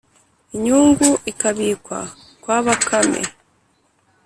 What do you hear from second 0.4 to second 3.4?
inyungu ikabikwa kwa bakame